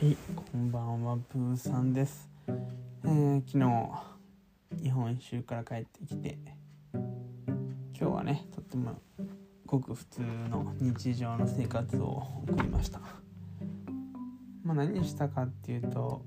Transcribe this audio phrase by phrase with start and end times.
[0.00, 2.30] はい、こんばんは、ブーさんです。
[2.46, 6.38] えー昨日、日本一周から帰ってきて、
[6.94, 7.02] 今
[7.92, 8.92] 日はね、とっても
[9.66, 13.00] ごく普通の日常の生活を送りました。
[14.62, 16.22] まあ、何したかっていうと、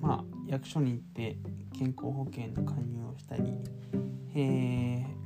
[0.00, 1.36] まあ、役所に行って
[1.76, 3.42] 健康保険の加入をしたり、
[4.36, 5.20] えー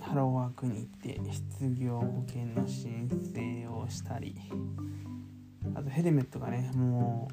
[0.00, 4.34] ハローワークに行って失業保険の申請をしたり、
[5.74, 7.28] あとヘルメットがねも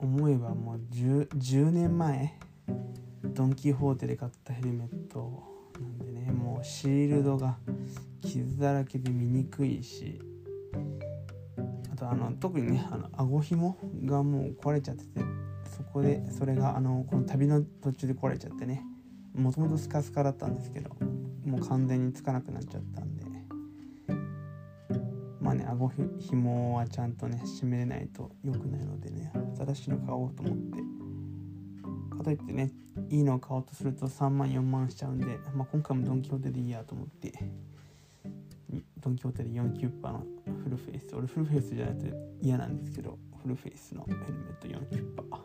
[0.00, 2.38] う思えばもう 10, 10年前
[3.24, 5.42] ドン・キホーテで買ったヘルメット
[5.80, 7.56] なんでねもうシールドが
[8.22, 10.20] 傷だらけで見にくいし
[11.92, 15.20] あとあの特にねあの顎ひもがもう壊れちゃってて
[15.76, 18.82] そこでそれがあのこの旅の途中で壊れちゃってね
[19.34, 20.90] もともとスカスカだったんですけど
[21.44, 23.35] もう完全につかなくなっちゃったんで
[25.46, 30.78] まあね顎ひ紐はちゃんとね締めれないと良くないのでね新しいの買おうと思って。
[32.16, 32.72] かといってね
[33.10, 37.32] いいのを買おうとすると3万4万しちゃうんで、まあ、今回もドン・キホーテでいいやと思って。
[38.98, 40.26] ドン・キホーテで4キュッパの
[40.64, 41.14] フルフェイス。
[41.14, 42.06] 俺フルフェイスじゃないと
[42.42, 45.38] 嫌なんですけどフルフェイスのヘルメット4キュッパ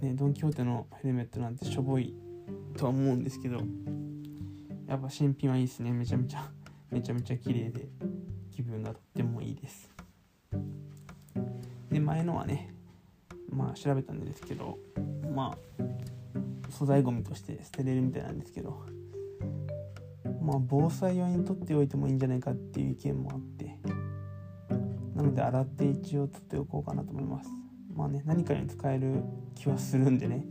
[0.00, 2.12] ねドン・キホーテのヘルメットなんてしょぼい
[2.76, 3.60] とは思うんですけど
[4.88, 5.92] やっぱ新品はいいですね。
[5.92, 6.50] めちゃめちゃ
[6.90, 7.88] めちゃめちゃ綺麗で。
[8.58, 9.88] 気分がとってもいいです。
[11.92, 12.74] で前のはね
[13.48, 14.80] まあ調べたんですけど
[15.32, 18.82] まあ素材ゴミとして捨てれるみたいなんですけど
[20.42, 23.78] まあ防災用に取っておいてもいいんじゃないかっていう意見もあって
[25.14, 27.48] なので洗って一応取っておこうかなと思います。
[27.94, 29.22] まあね何かに使える
[29.54, 30.44] 気はするんでね。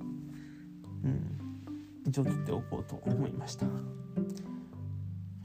[1.03, 1.37] うん。
[2.05, 3.65] 一応取っておこうと思いました。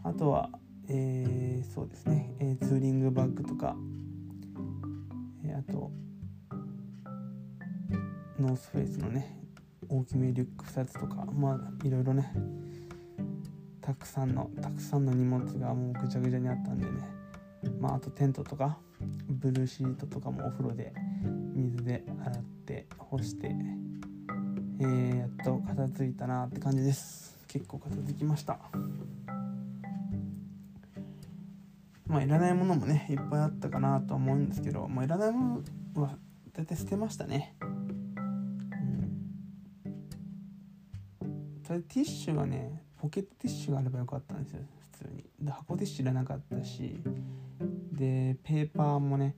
[0.05, 0.49] あとは
[0.95, 3.75] えーそうですね、えーツーリングバッグとか、
[5.45, 5.91] えーあと
[8.39, 9.39] ノースフェイスのね
[9.89, 11.25] 大きめリュック2つとか。
[11.33, 12.33] まあいろいろね。
[13.81, 16.93] たくさんのたくさんの荷物がもうぐちゃぐちゃにあったんでね。
[17.81, 18.79] まああとテントとか。
[19.29, 20.93] ブルーシートとかもお風呂で
[21.55, 23.55] 水で洗って干して。
[24.81, 27.39] えーやっと片付いたなって感じです。
[27.49, 28.59] 結構片付きました。
[32.13, 35.63] まあいらないものもねいっぱいあったかなとは思うんですけどまあいらないも
[35.95, 36.19] のは
[36.53, 37.57] 大体捨てましたね。
[37.63, 37.65] う
[41.25, 41.65] ん。
[41.67, 44.61] それティッシュがねポケットティッシュがあればよかったんですよ
[44.93, 45.25] 普通に。
[45.41, 47.01] で箱ティッシュいらなかったし
[47.93, 49.35] でペーパーもね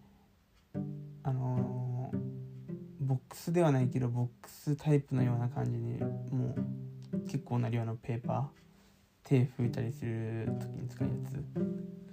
[1.22, 2.34] あのー
[3.04, 6.54] ボックスではないけどボックスタイプのような感じにも
[7.12, 8.44] う結構な量のペーパー
[9.22, 12.03] 手拭いたりする時に使うやつ。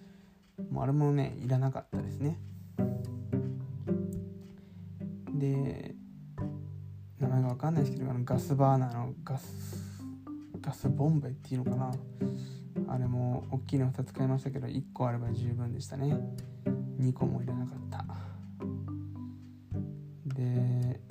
[0.72, 2.40] もうあれもねいらなかったですね。
[5.34, 5.96] で
[7.20, 10.04] 名前が分かんないですけどあのガスバーナーのガス
[10.62, 11.92] ガスボンベっていうのかな。
[12.88, 16.16] あれも大きいの2つ買いましたけど1個あれば十分でしたね。
[17.00, 18.06] 2個もいらなかった。
[20.26, 21.02] で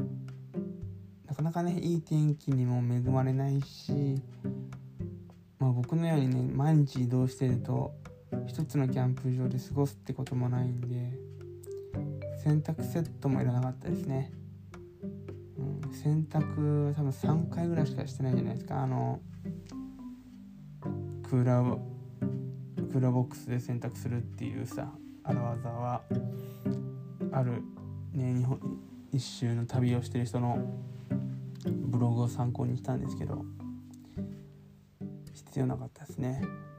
[1.26, 4.22] なかなかねいい天気にも恵まれないし
[5.58, 7.99] まあ僕のようにね毎日移動してると
[8.50, 11.12] 一つのキャンプ場で過ごすってこともないんで
[12.42, 14.32] 洗濯セットもいらなかったですね、
[15.56, 18.82] うん、洗濯多分3回ぐらいしかしてないじゃないですか。
[18.82, 19.20] あの
[21.22, 21.78] クーラー
[22.90, 24.90] クーラーボックスで洗濯するっていうさ
[25.22, 26.02] 荒技は
[27.30, 27.62] ある
[28.12, 28.58] ね日本
[29.12, 30.58] 一周の旅をしてる人の
[31.64, 33.44] ブログを参考にしたんですけど
[35.32, 36.69] 必要なかったですね。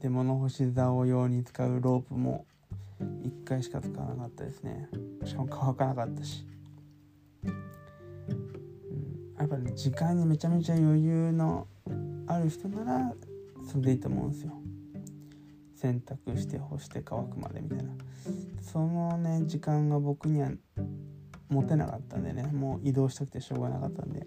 [0.00, 2.44] で物干し竿用に使うロープも
[3.00, 4.88] 1回しか使わなかったですね。
[5.24, 6.46] しかも乾かなかったし、
[7.44, 7.50] うん、
[9.38, 11.66] やっぱね時間にめちゃめちゃ余裕の
[12.26, 13.14] ある人なら
[13.66, 14.52] それでいいと思うんですよ。
[15.74, 17.92] 洗濯して干して乾くまでみたいな。
[18.60, 20.50] そのね時間が僕には
[21.48, 22.44] 持てなかったんでね。
[22.44, 24.26] もう移動したくてしょうがなかったんで。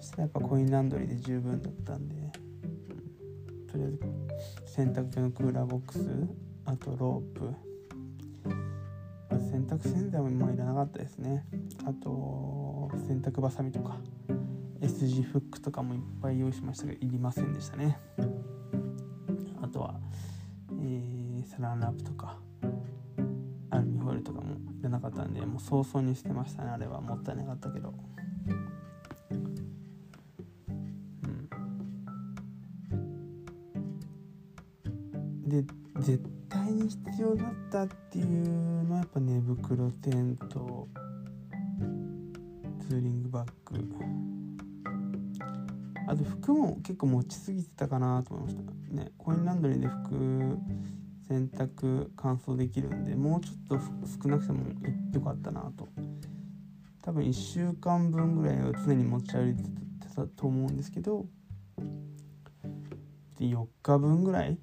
[0.00, 2.16] そしたらやっぱコインランドリーで十分だったんで、
[3.72, 4.00] とりあえず
[4.66, 6.00] 洗濯用のクーラーボックス
[6.66, 7.50] あとロープ。
[9.30, 11.46] 洗濯洗剤もまあいらなかったですね。
[11.86, 13.96] あと洗濯バサミとか
[14.82, 17.98] S 字フックとかもいっぱい用意しましたけどいりませんでしたね。
[19.62, 19.94] あとは、
[20.72, 22.38] えーサランラップとか
[23.70, 26.70] アルミホイルとかもいらなかったんでもう早々に捨てましたね。
[26.70, 27.94] あれはもったいなかったけど。
[36.02, 40.88] 絶対に必要だったっていうのはやっぱ寝袋テント
[42.80, 43.88] ツーリングバッグ。
[46.08, 48.94] あと服も結構持ちすぎてたかなと思いました。
[48.96, 50.58] ねコインランドリーで服
[51.28, 53.84] 洗濯乾燥できるんでもうちょっと
[54.24, 54.58] 少なくても
[55.12, 55.88] よかったなと。
[57.02, 59.62] 多分1週間分ぐらいは常に持ち歩いて
[60.16, 61.26] たと思うんですけど
[63.40, 64.58] 4日分ぐらい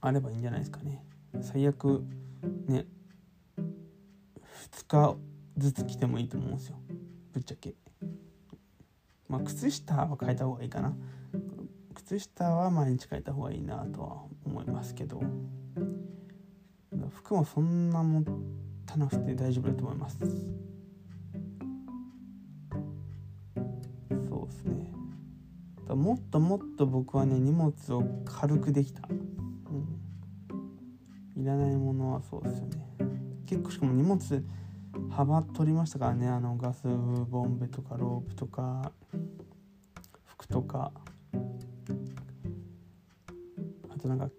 [0.00, 1.04] あればいいんじゃないですかね。
[1.40, 2.04] 最悪
[2.66, 2.86] ね
[4.72, 5.16] 2日
[5.56, 6.76] ずつ着てもいいと思うんですよ。
[7.32, 7.74] ぶっちゃけ。
[9.28, 10.94] まあ靴下は変えた方がいいかな。
[11.94, 15.22] 靴下は毎日変えた方がいいなとは思いますけど。
[17.10, 18.24] 服もそんな持
[18.86, 20.18] たなくて大丈夫だと思います。
[20.18, 20.24] そ
[24.44, 24.92] うですね。
[25.88, 29.02] もっともっと僕はね荷物を軽くできた、
[31.48, 32.86] らないものはそうですよね。
[33.46, 34.18] 結構しかも荷物
[35.10, 36.28] 幅取りましたからね。
[36.28, 38.92] あのガスボンベとかロープとか
[40.24, 40.92] 服とか。
[43.90, 44.32] あとなんか化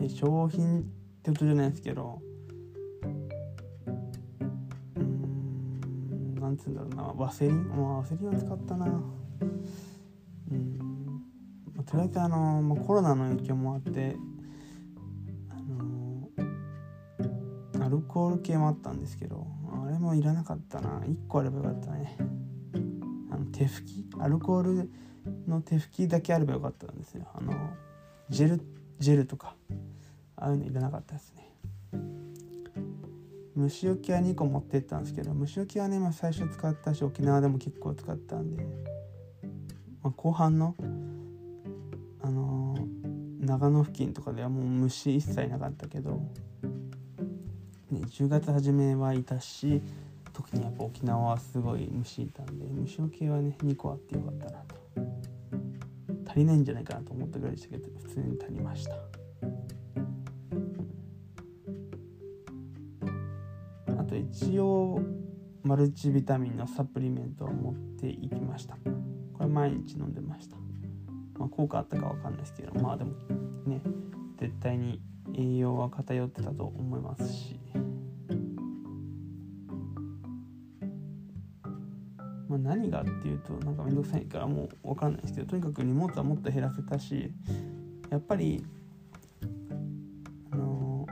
[0.00, 0.82] 粧品っ
[1.22, 2.20] てことじゃないですけど。
[4.96, 7.02] うんなんつうんだろうな。
[7.16, 7.68] ワセリン？
[7.68, 8.86] まあワセリンは使ったな。
[10.50, 10.78] うん。
[11.74, 14.16] まあ、とりあえずあの、まあ、コロナの影響もあって
[18.12, 19.46] コール系もあったんですけど
[19.84, 21.00] あれもいらなかったな。
[21.00, 22.16] 1個あればよかったね。
[23.30, 24.06] あの手拭き？
[24.20, 24.90] アルコール
[25.48, 27.26] の手拭きだけあればよかったんですよ。
[27.34, 27.52] あの
[28.28, 28.60] ジェル
[28.98, 29.56] ジェルとか。
[30.36, 31.48] ああいうのいらなかったですね。
[33.54, 38.64] 虫除けは2個持ってったんですけど虫除けはね、まあ、最初使ったし沖縄でも結構使ったんで、
[40.02, 40.74] まあ、後半の
[42.22, 46.22] あのー、長野付近とかではもう虫一切なかったけど、
[48.00, 49.82] 10月初めはいたし
[50.32, 54.82] 特にやっぱ沖縄はすごい虫いたんで虫除けはね2個あってよかったなと。
[56.32, 58.94] 足りないんじゃないかなと思ったぐらいでしたけど普通に足りました。
[63.88, 65.02] あと一応
[65.62, 68.76] マルチビタミンのサプリメントを持っていきました。
[69.34, 70.56] これ毎日飲んでました。
[71.38, 73.12] まあ効果あったかわかんないですけどまあでも
[73.66, 73.82] ね
[74.38, 75.02] 絶対に
[75.34, 77.58] 栄養は偏ってたと思いますし、
[82.48, 87.32] まあ、何がっていうとなんか面倒くさいからもう分かんないですけどとにかく荷物はもっと減らせたし
[88.10, 88.64] やっぱり
[90.50, 91.06] あの、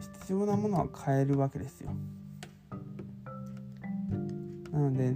[0.00, 1.90] 必要なものは買えるわけですよ。
[4.72, 5.14] なので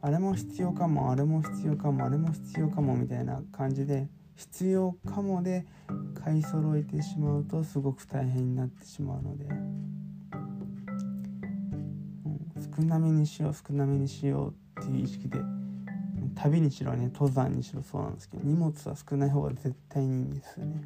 [0.00, 5.66] あれも必要かもあれも必要かもあれも必要かもみたいな感じで必要かもで
[6.14, 9.52] 買い揃えてしまうとすごく大変になってしまうので、う
[12.28, 15.38] ん、少なめにしよう少なめにしようっていう意識で
[16.34, 20.82] 旅にしろね登山にしろそうなんですけど荷物は少ない方が絶対にいいんですよね。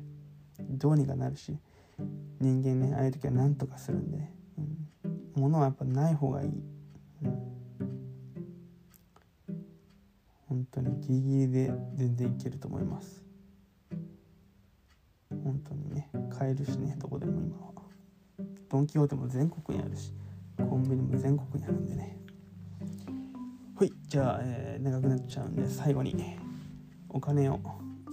[0.60, 1.56] どうにかなるし
[2.40, 4.28] 人間ねああいう時は何とかするんで、
[5.04, 7.38] うん、物はやっぱない方がいい、うん、
[10.48, 13.27] 本当にギリギリで全然いけると思います。
[15.48, 17.72] 本当にね買えるしねどこでも今は。
[18.68, 20.12] ドン・キホーテも全国にあるし
[20.58, 22.18] コンビニも全国にあるんでね。
[23.74, 26.14] はいじゃあ、えー、長くなっちゃうんで最後に
[27.08, 27.60] お金を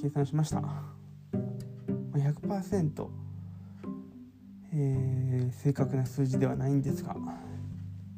[0.01, 0.63] 計算しました。
[2.13, 3.07] 100%、
[4.73, 7.15] えー、正確な数字ではないんですが。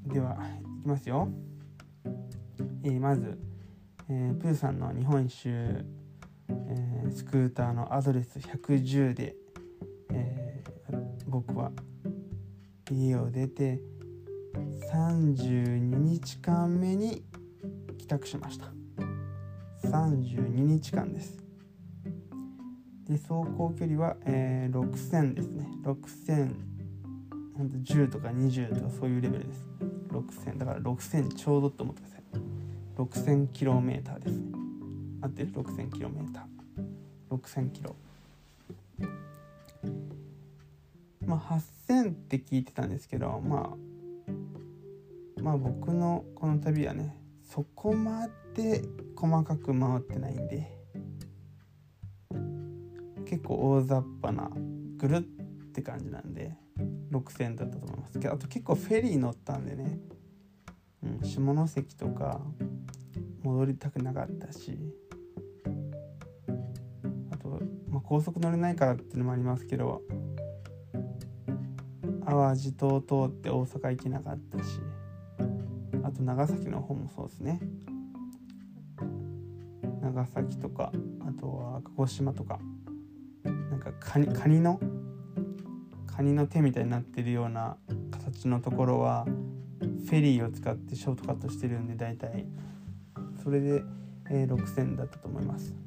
[0.05, 0.37] では
[0.79, 1.27] いきますよ、
[2.83, 3.37] えー、まず、
[4.09, 5.85] えー、プーさんの日本一周
[6.49, 9.35] えー、スクーターのアドレス110で、
[10.11, 11.71] えー、僕は
[12.91, 13.79] 家を出て
[14.91, 17.23] 32日間目に
[17.97, 18.67] 帰宅しました。
[19.83, 21.37] 32日間です。
[23.07, 23.27] で走
[23.57, 25.69] 行距離は、えー、6000ですね。
[25.83, 26.67] 6000
[27.57, 29.67] 10とか20とかそういうレベルです。
[30.09, 32.21] 6000だから6000ちょうどって思ってください。
[32.97, 34.56] 6000km ですね。
[35.21, 37.93] 合ってる 6000km6000 km
[41.25, 41.39] まあ
[41.87, 43.75] 8000って聞いてたんですけどま
[45.37, 48.83] あまあ僕のこの旅はねそこまで
[49.15, 50.75] 細かく回ってないんで
[53.25, 54.49] 結構大雑把な
[54.97, 55.21] ぐるっ
[55.73, 56.53] て感じなんで
[57.11, 58.19] 6000だったと思います。
[58.19, 59.99] けどあと結構フェリー乗ったんでね、
[61.03, 62.41] うん、下関とか
[63.43, 64.77] 戻りたくなかったし
[68.07, 70.01] 高速乗れないからっていうのもありますけど
[72.25, 74.79] 淡路島通って大阪行けなかったし
[76.03, 77.59] あと長崎の方もそうですね。
[80.01, 80.93] 長崎とか
[81.27, 82.59] あとは鹿児島とか
[83.43, 84.79] なんかカニカニの
[86.05, 87.75] カニの手みたいになってるような
[88.09, 92.45] 形のところはフェリーを使ってショートカットしてるんで大体
[93.43, 93.83] それで、
[94.29, 95.86] えー、6000だったと思います。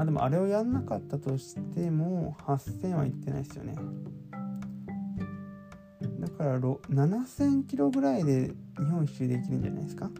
[0.00, 3.74] まあでもあれをやんなかったとしても8000はいってないですよね。
[6.18, 10.10] だから7000キロぐらいで日本一周できるんじゃないですか。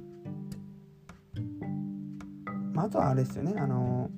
[2.75, 3.55] まあ、あとはあれですよね。
[3.57, 4.11] あの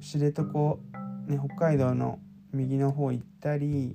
[0.00, 0.42] 知床
[1.26, 2.20] ね北海道の
[2.54, 3.94] 右の方行ったり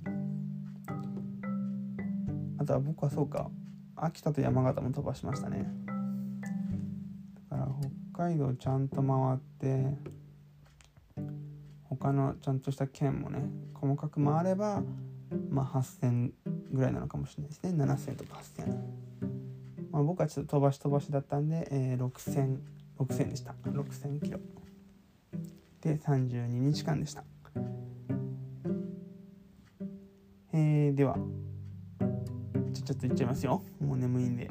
[2.60, 3.50] あとは僕はそうか
[3.96, 5.83] 秋田と山形も飛ばしましたね。
[8.24, 9.98] 海道ちゃんと回って
[11.90, 14.82] 他のちゃんとした県もね細かく回れば
[15.50, 16.32] まあ8,000
[16.72, 17.72] ぐらいなのかもしれないですね。
[17.84, 18.68] 7,000とか8,000
[19.92, 22.60] まあ僕はちょっと飛ばし飛ばしだったんで、えー、6,000
[23.00, 23.56] 6,000でした。
[23.66, 24.40] 6,000キロ。
[25.82, 27.26] で32日間でした。
[30.54, 31.18] えー、では
[32.74, 33.62] ちょちょっといっちゃいますよ。
[33.82, 34.50] もう眠いんで。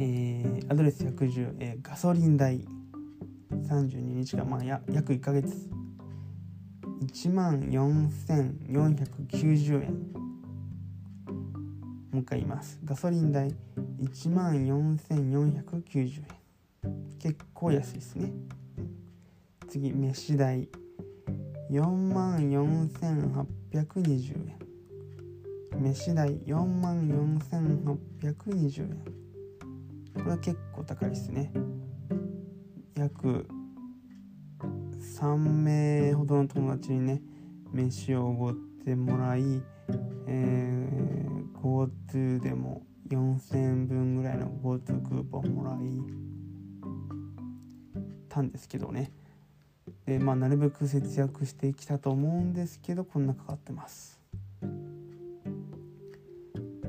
[0.00, 0.27] えー、
[0.70, 2.62] アドレス110、えー、ガソリン代。
[3.50, 5.70] 32日間まあや約1ヶ月。
[7.06, 10.12] 1万4490円。
[12.12, 12.78] もう一回言います。
[12.84, 13.50] ガソリン代
[13.98, 16.18] 1万4490円。
[17.18, 18.30] 結構安いですね。
[19.70, 20.68] 次飯代。
[21.70, 21.82] 4
[22.12, 24.58] 万4820円。
[25.82, 29.17] 飯代4万4820円。
[30.18, 31.52] これは結構高いですね。
[32.96, 33.48] 約
[35.18, 37.22] 3名ほどの友達にね
[37.72, 39.62] 飯をおごってもらい、
[40.26, 45.78] えー、GoTo でも4000円分ぐらいの GoTo クーポンもらい
[48.28, 49.12] たんですけどね。
[50.04, 54.20] でまあなるべく節約してきたと思うんですけどこんなかかってます。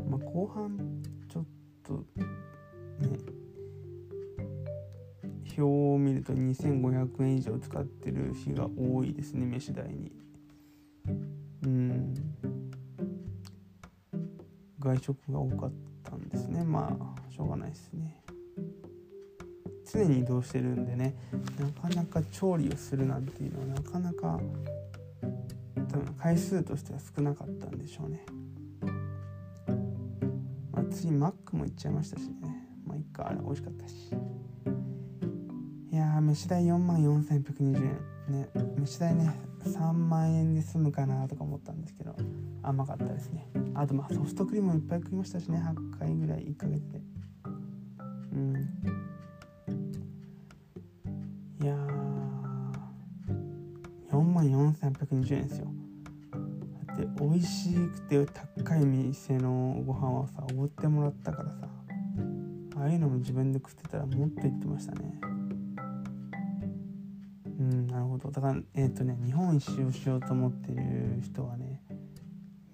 [0.09, 1.45] まあ後半ちょっ
[1.83, 2.03] と
[3.07, 3.39] ね
[5.59, 10.11] 表を見ると2500円以上使ってる日が多いですね飯代に。
[11.63, 12.13] うん。
[14.79, 15.71] 外食が多かっ
[16.03, 16.63] たんですね。
[16.63, 18.21] まあしょうがないですね。
[19.91, 21.15] 常に移動してるんでね
[21.59, 24.39] なかなか調理をするなんていうのはなかなか
[25.75, 28.23] 多分回数としては少なかったんでしょうね。
[30.71, 32.38] まあ、次マックも行っちゃいましたしね。
[33.19, 34.15] かあれ美味しかったし。
[35.91, 37.99] いやー飯代4万4120円。
[38.29, 39.33] ね飯代ね
[39.63, 42.15] 3万円で済むかなとか思ったんですけど
[42.61, 43.49] 甘かったですね。
[43.73, 45.59] あとまあソフトクリームいっぱい食いましたしね。
[45.59, 47.01] 8回ぐらい1ヶ月で。
[48.33, 48.55] うん。
[51.61, 51.79] いやー
[54.11, 55.67] 4万4820円ですよ。
[56.87, 61.68] だって美味しくて高い店のご飯はさおごってもらったからさ
[62.79, 65.19] ああいうのも自分で食ってたらもっと言ってましたね。
[67.59, 68.31] うんなるほど。
[68.31, 71.81] だからえっ、ー、とね日本一周しようと思ってる人はね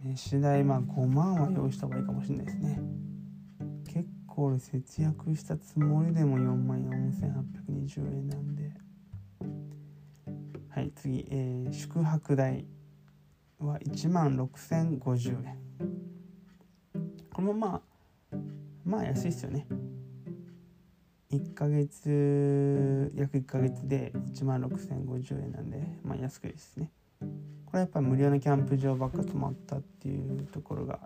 [0.03, 2.79] 飯代まあ5万は用意した方がいいかもしれないですね。
[3.87, 8.71] 結構節約したつもりでも4万4820円なんで。
[10.69, 12.67] はい次、えー、宿泊代
[13.57, 15.57] は1万6050円。
[17.33, 17.81] これもま
[18.31, 18.37] あ
[18.85, 19.65] まあ安いですよね。
[21.55, 26.91] 1ヶ月約1ヶ月で1万6050円なんでまあ安くですね。
[27.21, 27.27] こ
[27.73, 30.99] れはやっぱ無料のキャンプ場ばっか泊まったっていうところが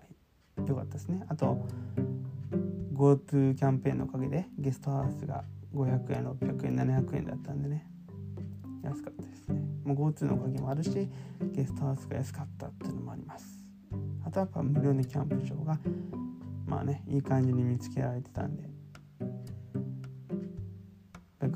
[0.58, 1.24] 良かったですね。
[1.30, 1.68] あと
[2.96, 5.44] GoTo キャンペーンのおかげでゲストハウスが
[5.76, 7.86] 500円600円700円だったんでね。
[8.84, 9.62] 安かったですね。
[9.86, 10.90] もう GoTo のおかげもあるし
[11.54, 13.46] ゲストハウスが安かったっていうのもあります。
[14.26, 15.78] あとはやっぱ無料のキャンプ場が
[16.66, 18.79] まあねいい感じに見つけられてたんで。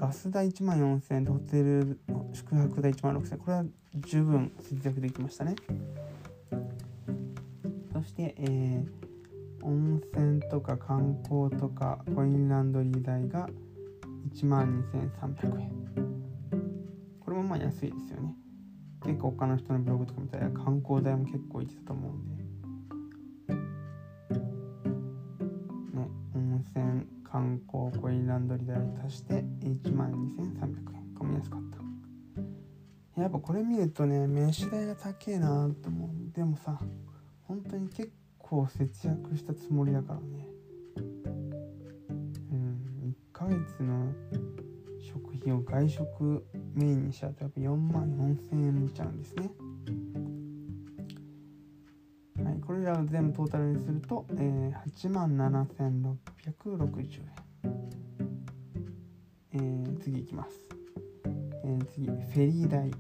[0.03, 1.97] ガス代1万4000円ホテル
[2.33, 3.39] 宿泊代1万6000円。
[3.39, 3.63] これは
[4.05, 5.55] 十分節約できましたね。
[7.93, 8.85] そしてえー
[9.65, 13.47] 温泉とか観光とかコインランドリー代が
[14.33, 15.71] 1万2300円。
[17.21, 18.35] これもまあ安いですよね。
[19.05, 22.43] 結構他の人のブログとか見たら観光代も結構いってたと思うんで。
[22.43, 22.49] ね
[26.35, 31.15] 温泉観光コインランドリー代足して1万2300円。
[31.15, 31.61] これも安かっ
[33.15, 33.21] た。
[33.21, 36.35] やっぱこれ見るとね飯代が高えなと思う。
[36.35, 36.79] でもさ
[37.43, 40.47] 本当に結構節約したつもりだからね。
[42.51, 44.11] うん1ヶ月の
[44.99, 49.51] 食費を外食メインにしちゃうとやっぱ4万4000円見ちゃうんですね。
[52.43, 57.42] はいこれらを全部トータルにすると、えー、8万7660円、
[59.55, 60.65] えー、次いきます、
[61.63, 62.91] えー、次フェリー代い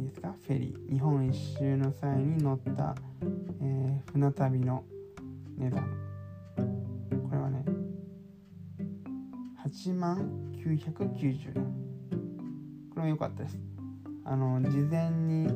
[0.00, 0.34] いですか？
[0.46, 2.94] フェリー日本一周の際に乗った、
[3.60, 4.84] えー、船旅の
[5.58, 5.84] 値段。
[6.56, 7.62] これはね
[9.66, 11.72] 8万990円。
[12.90, 13.58] これも良かったです。
[14.24, 15.46] あの事前に、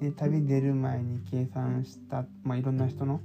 [0.00, 3.20] ね、旅出る前に計算した、まあ、いろんな人の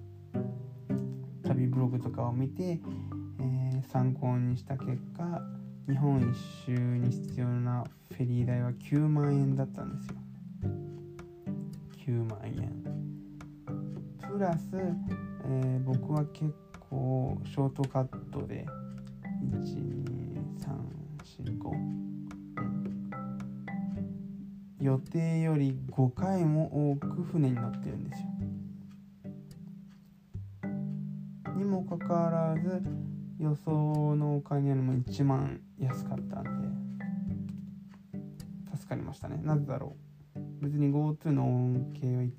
[1.43, 2.79] 旅ブログとかを見て、
[3.91, 5.41] 参考にした結果
[5.87, 6.25] 日本一
[6.65, 10.15] 周に必要なフェリー代は9万円だったんですよ。
[12.05, 12.83] 9万円。
[14.29, 16.53] プラス、えー、僕は結
[16.89, 18.65] 構ショートカットで
[19.53, 21.71] 12345
[24.81, 28.27] 予定より5回も多く船に乗ってるんですよ。
[31.55, 33.06] にもかかわらず
[33.39, 36.67] 予想のお金よりも1万安かったんで
[38.75, 39.39] 助かりましたね。
[39.43, 39.95] なぜだろ
[40.35, 40.63] う。
[40.63, 42.31] 別に GoTo の恩恵は1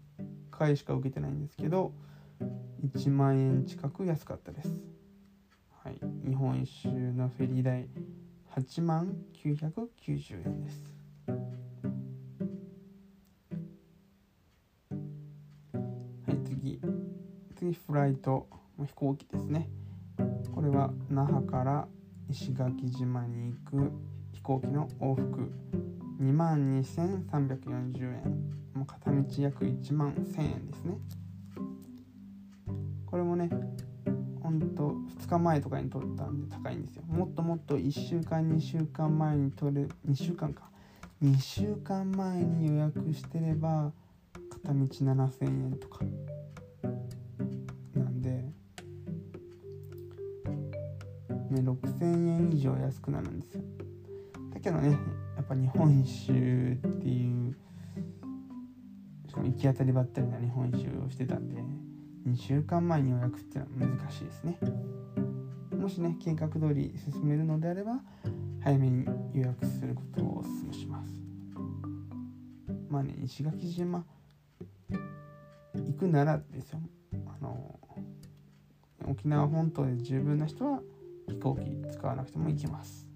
[0.50, 1.93] 回しか受けてないんですけど
[2.85, 4.81] 1万円近く安かったです。
[5.85, 6.00] はい。
[6.26, 7.88] 日本一周のフェリー代
[8.57, 9.14] 8万
[9.45, 10.83] 990円です。
[16.26, 16.38] はい。
[16.45, 16.81] 次。
[17.57, 19.69] 次フライト飛行機ですね。
[20.59, 21.87] これは那覇から
[22.29, 23.93] 石垣島に行く
[24.33, 25.53] 飛行機の往復
[26.21, 28.51] 2万2340円。
[28.75, 30.99] もう片道約1万1000円ですね。
[33.07, 33.49] これもね
[34.42, 37.05] ほんと2日前とかに取ったんで高いんですよ。
[37.07, 40.64] もっともっと1週間2週間前に取れ2週間か。
[41.23, 43.92] 2週間前に予約してれば
[44.51, 46.01] 片道7000円とか。
[51.61, 53.62] ね6000円以上安くなるんですよ。
[54.53, 54.99] だけどね
[55.37, 57.57] やっぱ日本一周っていう
[59.29, 61.62] しかも行き当たりばったりな日本一周をしてたんで
[62.27, 64.59] 2週間前に予約っていうのは難しいですね。
[65.73, 68.01] もしね計画通り進めるのであれば
[68.61, 71.12] 早めに予約することをお勧めします。
[72.88, 74.05] まあね石垣島
[75.75, 76.81] 行くならですよ。
[77.27, 77.79] あの
[79.09, 80.81] 沖縄本島で十分な人は
[81.29, 83.07] 飛行機使わなくても行けます。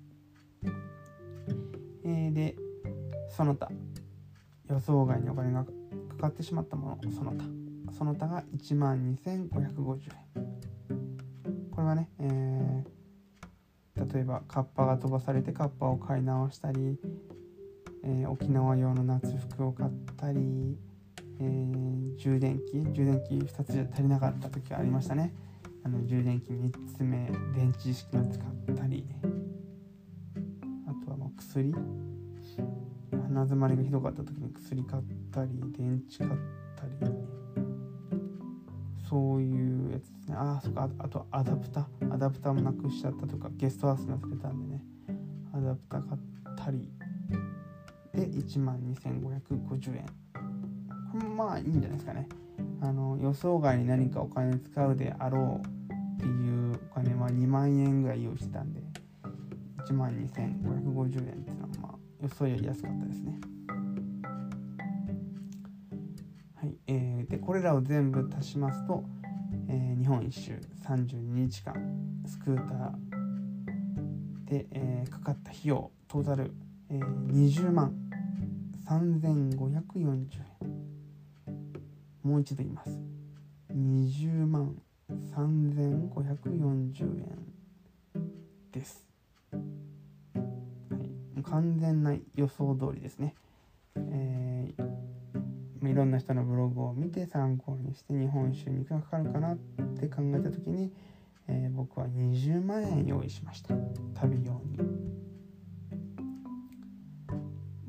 [2.04, 2.56] えー、で
[3.28, 3.70] その他。
[4.70, 5.70] 予想外にお金がか
[6.18, 7.44] かってしまったものその他。
[7.92, 10.00] その他が1万2550
[10.38, 11.70] 円。
[11.70, 16.98] これはね、えー、例えばカッパが飛ばされてカッパを買い直したり、
[18.04, 20.76] えー、沖縄用の夏服を買ったり、
[21.40, 25.34] えー、充電器充電器2つじゃ足りなかった時がありましたね。
[25.84, 29.04] あの充電器3つ目電池式の使ったり
[30.86, 31.74] あとはもう薬。
[33.10, 36.30] 鼻詰まりがひどかった時に薬買ったり電池買っ
[36.76, 37.12] たり。
[39.08, 40.36] そういうやつですね。
[40.36, 40.88] ああそっか。
[40.98, 44.84] あとアダプタアダプタもなくしちゃったとかゲストハウスに忘れたんでね。
[45.52, 46.20] アダプタ買っ
[46.56, 46.90] たり。
[48.14, 50.06] で1万2550円。
[51.36, 52.28] まあいいんじゃないですかね。
[52.80, 55.68] あの予想外に何かお金使うであろう
[56.22, 58.80] っていうお金は2万円ぐらい用意してたんで
[59.88, 63.40] 1万2550円っていうのはまあ予想より安かったですね。
[66.54, 69.02] はいえー、でこれらを全部足しますと、
[69.68, 70.52] えー、日本一周
[70.86, 71.74] 32日間
[72.24, 76.54] スクーターで、えー、かかった費用トータル、
[76.88, 77.92] えー、20万
[78.88, 80.28] 3540円。
[82.22, 83.00] もう一度言います。
[83.74, 84.76] 20万
[85.34, 87.38] 3540円
[88.72, 89.04] です、
[89.52, 89.58] は
[91.38, 93.34] い、完全な予想通りですね、
[93.96, 99.56] えー、いろんな人のブログを見て参考にして日本一周にかかるかなっ
[99.98, 100.92] て考えた時に、
[101.48, 103.74] えー、僕は20万円用意しました。
[104.14, 104.78] 旅用に。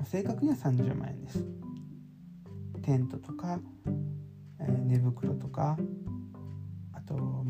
[0.05, 1.43] 正確には30万円です。
[2.81, 3.59] テントとか
[4.63, 5.77] えー、寝袋とか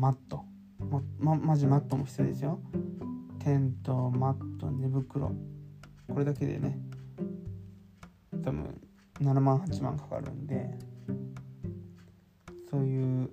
[0.04, 0.44] マット。
[1.18, 2.60] ままじマットも必要ですよ。
[3.42, 5.32] テントマット寝袋。
[6.12, 6.78] これだけでね。
[8.44, 8.78] 多分
[9.22, 10.68] 7万8万かかるんで。
[12.70, 13.30] そういう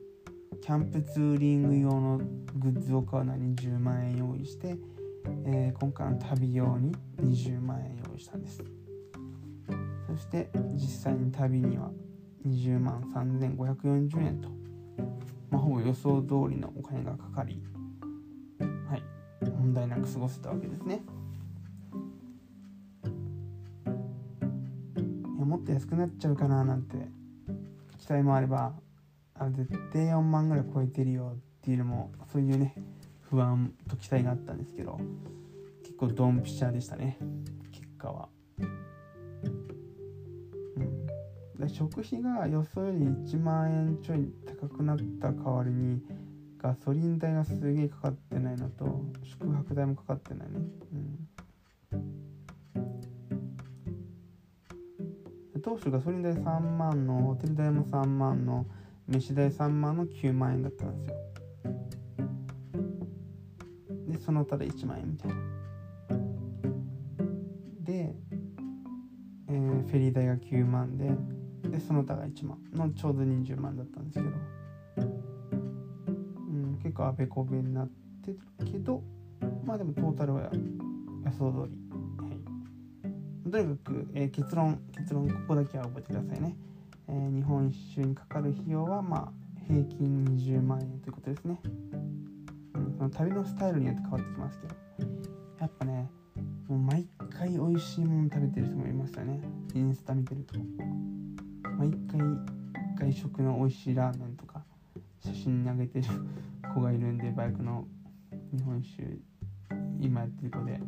[0.61, 2.19] キャンプツーリング用の
[2.55, 4.77] グッズを買うのに10万円用意して、
[5.45, 8.63] えー、今回の旅用に20万円用意したんです。
[10.07, 11.91] そして実際に旅には
[12.47, 14.60] 20万3540円と、
[15.51, 17.61] まあ、ほぼ予想通りのお金がかかり
[18.89, 19.03] はい
[19.43, 21.03] 問題なく過ごせたわけですね
[25.35, 26.95] いやもっと安くなっちゃうかななんて
[27.99, 28.73] 期待もあれば
[29.35, 32.75] あ絶対4万ぐらい超えてるよっていうのもそういうね
[33.21, 34.99] 不安と期待があったんですけど
[35.83, 37.17] 結構ドンピシャでしたね
[37.71, 38.29] 結果は。
[41.61, 46.01] うん、食費が予想より1万円ちょい高くなった代わりに
[46.61, 50.59] ガソリン代がすげえかかってないのと宿泊代もかかってないね。
[55.53, 58.67] うん、当初ガソリン代3万のホテル代も3万の
[59.07, 61.17] 飯代3万の9万円だったんですよ。
[64.09, 65.35] でその他で1万円みたいな。
[67.81, 68.15] で、
[69.47, 71.09] えー、フェリー代が9万で
[71.71, 74.31] でその他が1万のちょうど20万だったんですけど、
[74.97, 77.89] うん、結構あべこべになっ
[78.23, 79.01] てるけど
[79.65, 80.49] まあでもトータルは
[81.23, 81.77] 予想通り、
[82.17, 82.29] は
[83.47, 86.55] い、とにかく、えー、結論結論ここだけは覚えてくださいね。
[87.07, 89.31] えー、日本一周にかかる費用はまあ
[89.67, 91.59] 平均20万円ということですね、
[92.75, 94.81] うん、その旅のスタイルによって変わってきますけど。
[95.61, 96.09] やっぱね
[96.67, 99.39] もう毎回美味しいもの食べてる人もいましたね。
[99.75, 100.55] インスタ見てると
[101.81, 102.21] 毎回
[102.95, 104.61] 外食の美味しいラーメンとか
[105.25, 106.05] 写真に上げてる
[106.75, 107.87] 子がいるんでバイクの
[108.55, 109.19] 日本一周
[109.99, 110.79] 今やってる子で。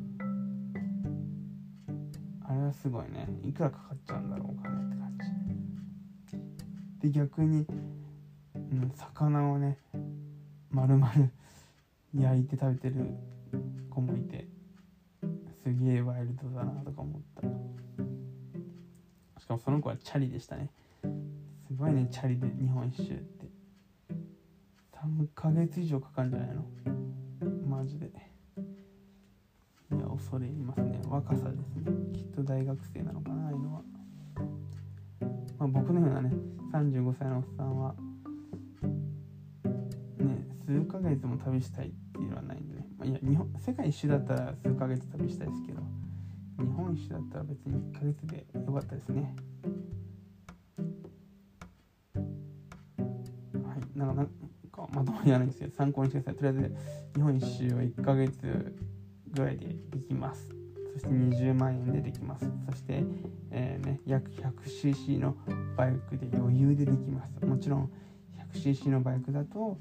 [2.47, 3.27] あれはすごいね。
[3.43, 5.17] いくらかかっちゃうんだろうお金って感
[7.01, 7.07] じ。
[7.07, 7.65] で逆に、
[8.53, 9.79] うん、魚をね
[10.69, 11.11] 丸々
[12.13, 13.17] 焼いて食べてる
[13.89, 14.47] 子もいて
[15.63, 17.47] すげえワイルドだなとか思った。
[19.39, 20.69] しかもその子はチャリでしたね。
[21.73, 23.47] すごいねチャリで日本一周って。
[24.93, 26.63] 3ヶ月以上かかるんじゃないの？
[27.67, 28.05] マジで。
[28.05, 28.09] い
[29.95, 31.01] や恐れ入りますね。
[31.07, 31.91] 若さですね。
[32.13, 33.81] きっと大学生なのかなああいうのは。
[35.57, 36.31] まあ、僕のようなね
[36.71, 37.95] 35歳のおっさんは
[40.19, 45.81] ね数ヶ月も旅したいっていうのはないんでね、まあ、いや日本世界一周だったら数ヶ月旅したいですけど
[46.59, 49.35] 日本一周だったら別に1ヶ月でよかったですね。
[55.23, 56.35] にやるんですけど参考にしてください。
[56.35, 56.75] とりあえず
[57.15, 58.75] 日本一周は1ヶ月
[59.31, 60.47] ぐらいでできます。
[60.93, 62.49] そして20万円でできます。
[62.69, 63.03] そして、
[63.51, 65.35] えーね、約 100cc の
[65.75, 67.45] バイクで余裕でできます。
[67.45, 67.91] もちろん
[68.53, 69.79] 100cc のバイクだと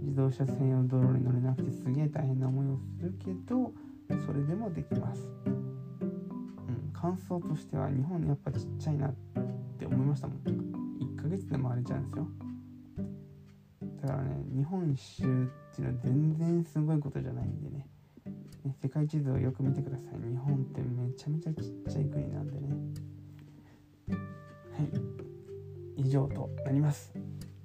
[0.00, 3.72] 自動車専用道路に乗れなくてすげえ大変な思いをするけど
[4.26, 9.14] それでもできます、うん、感想としては日本やっぱちっちゃいなっ
[9.78, 10.36] て思いましたもん。
[10.38, 12.26] 1ヶ月で回れちゃうんですよ。
[14.04, 15.26] だからね日本一周っ
[15.74, 17.86] ていうのは全然すごいことじゃないんでね。
[18.82, 20.30] 世界地図をよく見てください。
[20.30, 22.68] 日本ってめちゃめちゃちっちゃい国なんでね。
[24.08, 24.82] は
[25.96, 26.02] い。
[26.02, 27.14] 以上となります。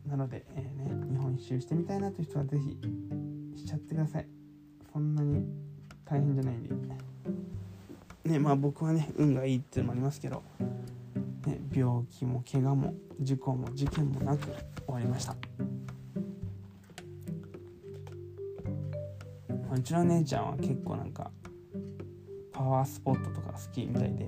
[0.05, 2.77] なので、えー、ね、日本一周してみたいなという人は是非
[3.57, 4.27] しちゃってください。
[4.93, 5.45] そんなに
[6.05, 6.69] 大変じゃないんで。
[8.25, 10.43] ねまあ僕はね運がいいっていうのもありますけど、
[11.47, 14.45] ね、病気も怪我も事故も事件もなく
[14.85, 15.35] 終わりました。
[19.75, 21.31] うちの姉ちゃんは結構なんか
[22.51, 24.25] パワースポットとか好きみたいで、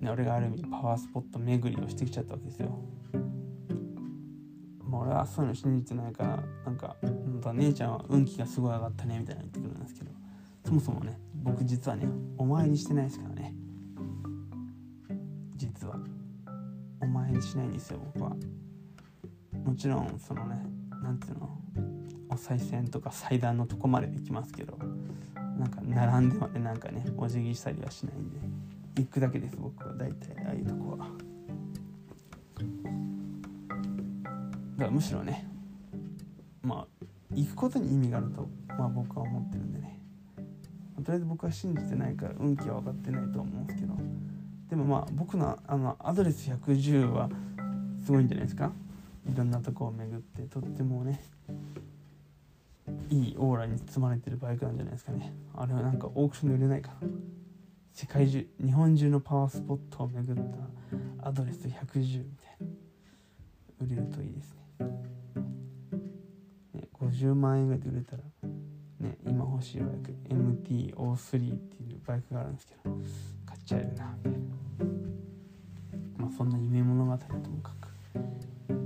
[0.00, 2.78] ね、俺がある意味パワースポット巡りをしてきちゃったわけですよ。
[4.84, 6.96] まあ、俺はそういうの信じてないからなんか
[7.40, 10.10] か姉ちゃんは運気がすごい上がったねみたいな言ってくるんですけど
[10.66, 12.06] そもそもね僕実はね
[12.38, 13.54] お参りしてないですからね。
[15.56, 15.96] 実は。
[17.02, 18.36] お参りしないんですよ僕は。
[19.64, 20.56] もちろんそのね
[21.02, 21.59] なんていうの
[22.40, 24.78] お賽銭とか祭壇のとこまでできますけど
[25.58, 28.38] なんか並んでまでなんかねお辞儀したりはしないんで
[29.02, 29.94] 行くだけです僕は。
[29.94, 30.98] 大体ああいうとこは。
[30.98, 31.04] だ
[34.78, 35.46] からむしろね
[36.62, 40.00] まあ行くことに意味があると、まあ、僕は思ってるんでね、
[40.96, 43.94] ま、とりあえず僕は信じてないから運気は分かってないと思うんですけど
[44.70, 47.28] でもまあ僕のあのアドレス110は
[48.02, 48.72] すごいんじゃないですか？
[49.30, 51.20] いろんなとこを巡ってとってもね
[53.10, 55.32] いいオーラに包まれてるバイクなんじゃないですかね。
[55.54, 57.08] あれはなんかオークションで売れないかな。
[57.92, 60.50] 世界中日本中のパワースポットを巡っ
[61.18, 62.66] たアドレス110みたいな。
[63.80, 64.86] 売れるといいですね。
[66.74, 68.22] ね50万円ぐらいで売れたら
[69.00, 72.96] ね今欲しいバイク MT-03 っていうバイクがあるんですけど
[73.46, 74.38] 買っちゃえるなみたいな。
[76.18, 77.72] まあそんな夢物語ともか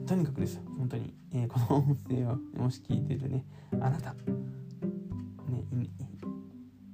[0.07, 3.45] とにかくです本当に、えー、この音声をもし聞いてるね
[3.81, 5.65] あなたね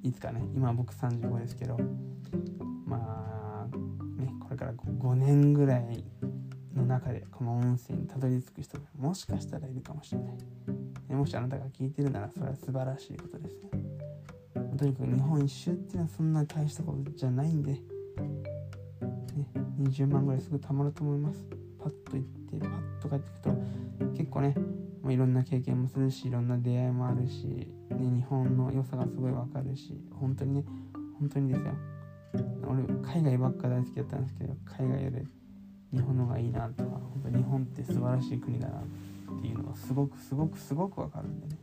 [0.02, 1.78] いつかね今僕35ですけど
[2.86, 3.76] まあ
[4.20, 6.04] ねこれから5年ぐらい
[6.74, 10.60] の中でこの音声にたどり着く人がもしかしたらいるかもしれない。
[11.14, 13.70] もしあなたが聞いてるならそれは素晴らしいことですね。
[14.78, 17.80] とにかく日本一周っていうのはそんな大したことじゃないんで、ね、
[19.80, 21.59] 20万ぐらいすぐ貯まると思います。
[21.82, 23.50] パッと行ってパッと帰ってくと
[24.16, 24.54] 結構ね
[25.02, 30.64] もういろんな経験もするしいろんな出会いもあるし、ね、日本の良さがすごいわかるし本当にね
[31.18, 31.72] 本当にですよ。
[32.66, 35.26] 俺海外ばっか大好きだったんですけど海外より
[35.92, 41.58] 日本の方がいいなとか本当日本って素晴らしい国だなっていうのがすごくすごくすごくわかるんでね。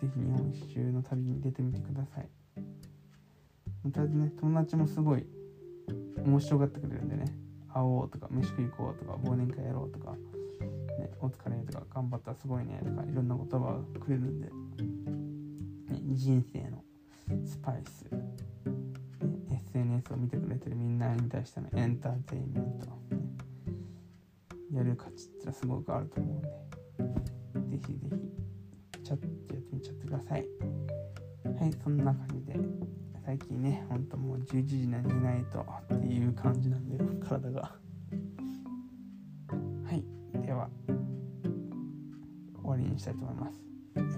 [0.00, 2.28] 是非日本一周の旅に出てみてください。
[3.82, 5.26] またね友達もすごい
[6.24, 7.47] 面白がってくれるんでね。
[7.72, 14.52] 会おうとか飯食い行こうとか忘年会やろうとか、ね、お疲れとか頑張ったらすごいねとかいろんな言葉をくれるんで、ね、
[16.12, 16.82] 人生の
[17.44, 18.02] スパイス
[19.48, 22.92] ね SNS を見てくれてるみんなに対してのエンターテインメント、ね、
[24.72, 26.42] やる価値ってのはすごくあると思
[26.98, 30.44] うんでぜひぜひちょっとやってみちゃってください。
[31.58, 32.97] はいそんな感じで。
[33.28, 35.64] 最近ねほんともう11時に寝ないとっ
[36.00, 36.96] ていう感じなんで
[37.28, 37.60] 体が。
[37.60, 37.72] は
[39.92, 40.02] い
[40.40, 40.96] では終
[42.64, 43.62] わりにしたいと思います。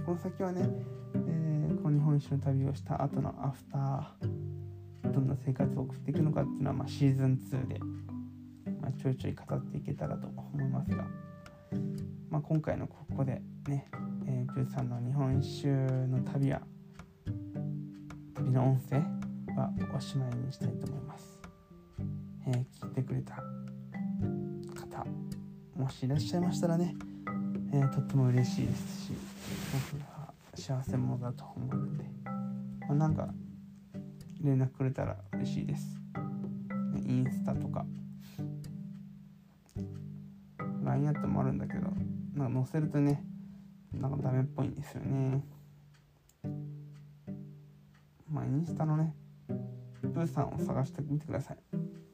[0.06, 0.62] この先はね、
[1.26, 7.80] えー、この日本一周の旅をした後のアフターどんな生活を送っていくのかっていうのは、まあ、シーズン2で、
[8.80, 11.04] まあ、ちょいちょい語っていけたらと思いますが、
[12.30, 13.90] まあ、今回のここでね、
[14.28, 15.66] えー、プーさんの日本一周
[16.06, 16.62] の旅は
[18.50, 18.98] 旅の音声？
[19.56, 21.40] はおしまいにしたいと思います。
[22.48, 25.06] えー、聞いてくれた方
[25.76, 26.96] もしいらっしゃいましたらね、
[27.72, 29.12] えー、とっても嬉しいですし
[29.92, 32.32] 僕が幸せ者だと思うので、ま
[32.90, 33.28] あ、なんか
[34.40, 35.86] 連絡くれたら嬉しいです。
[37.06, 37.86] インスタとか。
[40.82, 41.82] LINE アットもあるんだけど
[42.34, 43.22] なんか載せるとね
[43.92, 45.44] なんかダメっぽいんですよね。
[48.30, 49.14] まあインスタのね
[50.00, 51.58] プーさんを探してみてください。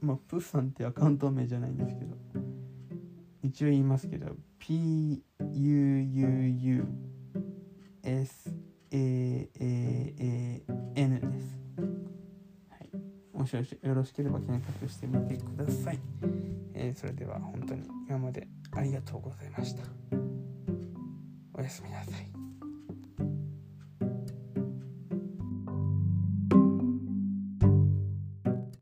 [0.00, 2.16] まあプーさんってアカウント名じゃないんですけど。
[3.42, 5.22] 一応言いますけど PUUUSAAN
[8.10, 8.50] です。
[13.32, 13.62] もしよ
[13.94, 16.00] ろしければ検索してみてください、
[16.74, 19.84] えー、それでは本当に今までありがとうございました。
[21.54, 22.35] おやすみなさい。